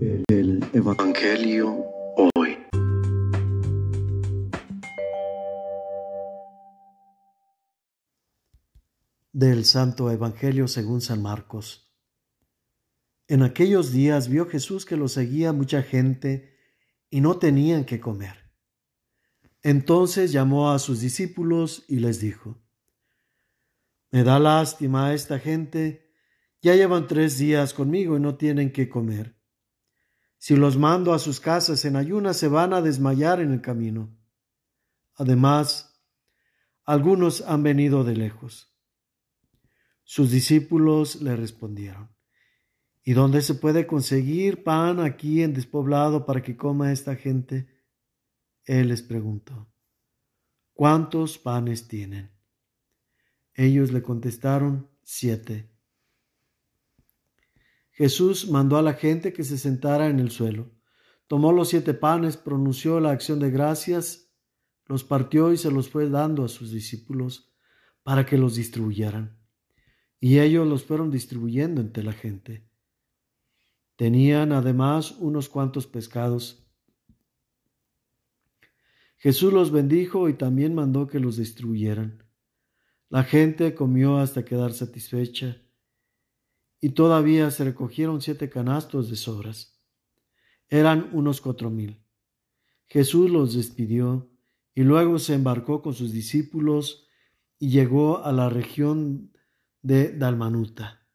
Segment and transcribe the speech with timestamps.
[0.00, 1.84] El Evangelio
[2.36, 2.56] hoy.
[9.32, 11.90] Del Santo Evangelio según San Marcos.
[13.26, 16.56] En aquellos días vio Jesús que lo seguía mucha gente
[17.10, 18.52] y no tenían que comer.
[19.62, 22.56] Entonces llamó a sus discípulos y les dijo,
[24.12, 26.12] Me da lástima a esta gente,
[26.62, 29.37] ya llevan tres días conmigo y no tienen que comer.
[30.38, 34.16] Si los mando a sus casas en ayunas, se van a desmayar en el camino.
[35.14, 36.00] Además,
[36.84, 38.74] algunos han venido de lejos.
[40.04, 42.16] Sus discípulos le respondieron,
[43.08, 47.66] ¿Y dónde se puede conseguir pan aquí en despoblado para que coma esta gente?
[48.66, 49.72] Él les preguntó,
[50.74, 52.30] ¿cuántos panes tienen?
[53.54, 55.70] Ellos le contestaron, siete.
[57.98, 60.70] Jesús mandó a la gente que se sentara en el suelo.
[61.26, 64.30] Tomó los siete panes, pronunció la acción de gracias,
[64.86, 67.52] los partió y se los fue dando a sus discípulos
[68.04, 69.36] para que los distribuyeran.
[70.20, 72.70] Y ellos los fueron distribuyendo entre la gente.
[73.96, 76.70] Tenían además unos cuantos pescados.
[79.16, 82.22] Jesús los bendijo y también mandó que los distribuyeran.
[83.08, 85.60] La gente comió hasta quedar satisfecha
[86.80, 89.78] y todavía se recogieron siete canastos de sobras.
[90.68, 92.02] Eran unos cuatro mil.
[92.86, 94.30] Jesús los despidió
[94.74, 97.06] y luego se embarcó con sus discípulos
[97.58, 99.32] y llegó a la región
[99.82, 101.06] de Dalmanuta.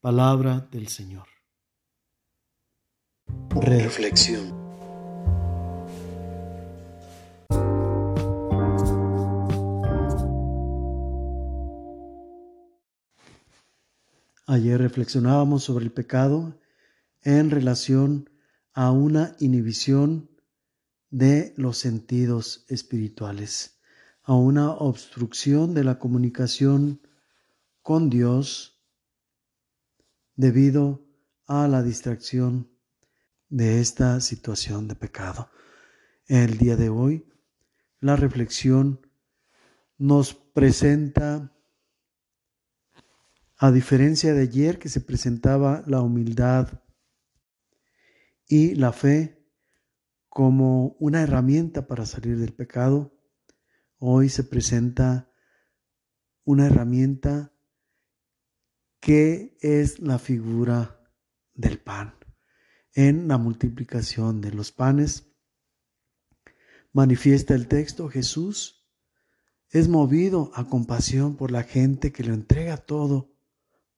[0.00, 1.28] Palabra del Señor.
[3.50, 4.59] Reflexión.
[14.52, 16.60] Ayer reflexionábamos sobre el pecado
[17.22, 18.28] en relación
[18.72, 20.28] a una inhibición
[21.08, 23.78] de los sentidos espirituales,
[24.24, 27.00] a una obstrucción de la comunicación
[27.80, 28.82] con Dios
[30.34, 31.06] debido
[31.46, 32.72] a la distracción
[33.50, 35.48] de esta situación de pecado.
[36.26, 37.24] El día de hoy,
[38.00, 39.06] la reflexión
[39.96, 41.52] nos presenta
[43.62, 46.82] a diferencia de ayer que se presentaba la humildad
[48.48, 49.46] y la fe
[50.30, 53.14] como una herramienta para salir del pecado,
[53.98, 55.30] hoy se presenta
[56.44, 57.52] una herramienta
[58.98, 60.98] que es la figura
[61.52, 62.14] del pan.
[62.94, 65.34] En la multiplicación de los panes,
[66.94, 68.88] manifiesta el texto, Jesús
[69.68, 73.29] es movido a compasión por la gente que lo entrega todo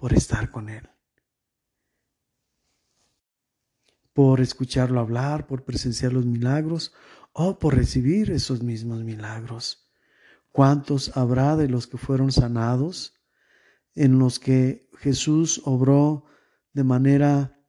[0.00, 0.88] por estar con Él,
[4.14, 6.94] por escucharlo hablar, por presenciar los milagros
[7.32, 9.92] o por recibir esos mismos milagros.
[10.52, 13.12] ¿Cuántos habrá de los que fueron sanados,
[13.94, 16.24] en los que Jesús obró
[16.72, 17.60] de manera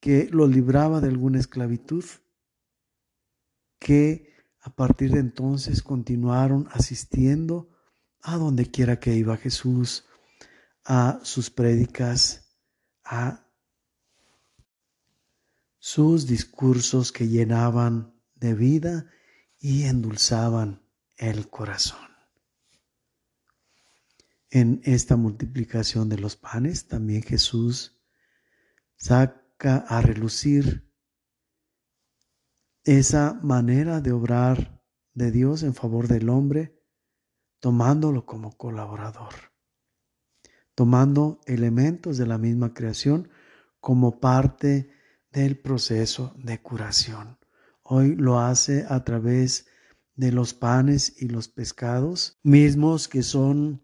[0.00, 2.04] que los libraba de alguna esclavitud,
[3.78, 7.70] que a partir de entonces continuaron asistiendo
[8.20, 10.04] a donde quiera que iba Jesús,
[10.84, 12.54] a sus prédicas,
[13.04, 13.48] a
[15.78, 19.10] sus discursos que llenaban de vida
[19.58, 20.86] y endulzaban
[21.16, 22.08] el corazón.
[24.50, 28.00] En esta multiplicación de los panes también Jesús
[28.96, 30.92] saca a relucir
[32.84, 34.82] esa manera de obrar
[35.14, 36.78] de Dios en favor del hombre,
[37.58, 39.53] tomándolo como colaborador
[40.74, 43.28] tomando elementos de la misma creación
[43.80, 44.90] como parte
[45.30, 47.38] del proceso de curación.
[47.82, 49.66] Hoy lo hace a través
[50.16, 53.82] de los panes y los pescados mismos que son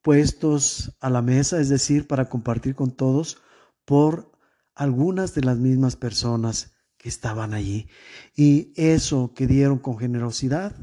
[0.00, 3.42] puestos a la mesa, es decir, para compartir con todos
[3.84, 4.32] por
[4.74, 7.88] algunas de las mismas personas que estaban allí.
[8.36, 10.74] Y eso que dieron con generosidad,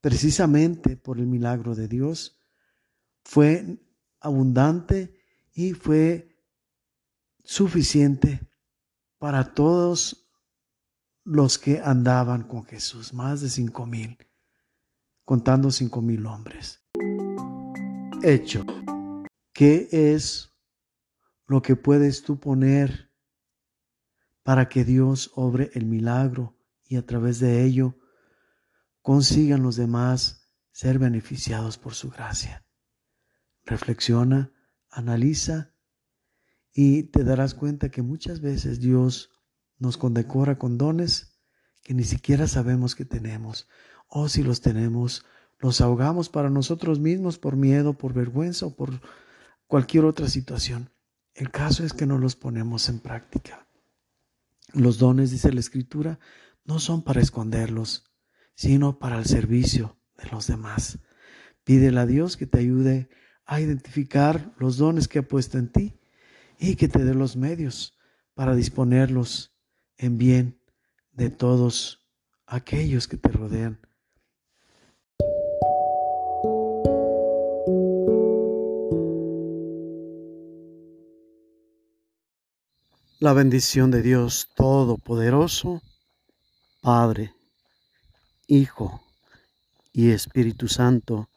[0.00, 2.40] precisamente por el milagro de Dios,
[3.22, 3.78] fue
[4.20, 5.18] abundante
[5.52, 6.38] y fue
[7.44, 8.40] suficiente
[9.18, 10.30] para todos
[11.24, 14.16] los que andaban con Jesús, más de cinco mil,
[15.24, 16.82] contando cinco mil hombres.
[18.22, 18.64] Hecho,
[19.52, 20.52] ¿qué es
[21.46, 23.10] lo que puedes tú poner
[24.42, 27.98] para que Dios obre el milagro y a través de ello
[29.02, 32.64] consigan los demás ser beneficiados por su gracia?
[33.70, 34.52] Reflexiona,
[34.90, 35.72] analiza
[36.72, 39.30] Y te darás cuenta que muchas veces Dios
[39.78, 41.40] nos condecora con dones
[41.82, 43.68] que ni siquiera sabemos que tenemos.
[44.06, 45.24] O si los tenemos,
[45.58, 49.00] los ahogamos para nosotros mismos por miedo, por vergüenza o por
[49.66, 50.90] cualquier otra situación.
[51.34, 53.66] El caso es que no los ponemos en práctica.
[54.72, 56.18] Los dones, dice la Escritura,
[56.64, 58.04] no son para esconderlos,
[58.54, 60.98] sino para el servicio de los demás.
[61.64, 63.08] Pídele a Dios que te ayude
[63.50, 65.98] a identificar los dones que ha puesto en ti
[66.60, 67.98] y que te dé los medios
[68.34, 69.52] para disponerlos
[69.98, 70.60] en bien
[71.10, 72.06] de todos
[72.46, 73.80] aquellos que te rodean.
[83.18, 85.82] La bendición de Dios Todopoderoso,
[86.80, 87.34] Padre,
[88.46, 89.02] Hijo
[89.92, 91.28] y Espíritu Santo,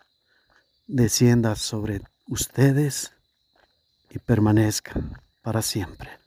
[0.87, 3.13] descienda sobre ustedes
[4.09, 5.01] y permanezca
[5.41, 6.22] para siempre.